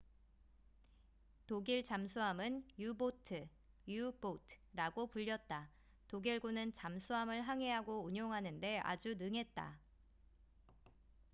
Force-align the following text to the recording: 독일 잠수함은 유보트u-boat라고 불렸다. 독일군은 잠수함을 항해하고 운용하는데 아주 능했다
독일 1.45 1.83
잠수함은 1.83 2.65
유보트u-boat라고 2.79 5.05
불렸다. 5.05 5.69
독일군은 6.07 6.73
잠수함을 6.73 7.43
항해하고 7.43 8.03
운용하는데 8.03 8.79
아주 8.79 9.13
능했다 9.19 9.79